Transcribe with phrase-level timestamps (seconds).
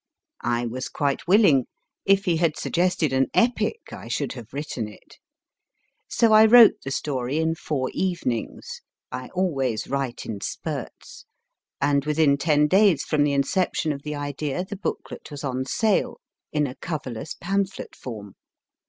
[0.43, 1.65] I was quite willing.
[2.05, 5.19] If he had suggested an epic, I should have written it.
[6.07, 11.25] So I wrote the story in four evenings (I always write in spurts),
[11.79, 16.19] and within ten days from the inception of the idea the booklet was on sale
[16.51, 18.33] in a coverless pamphlet form.